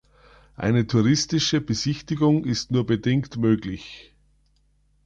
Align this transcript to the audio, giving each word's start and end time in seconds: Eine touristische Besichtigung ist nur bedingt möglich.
Eine 0.55 0.87
touristische 0.87 1.61
Besichtigung 1.61 2.43
ist 2.43 2.71
nur 2.71 2.87
bedingt 2.87 3.37
möglich. 3.37 4.15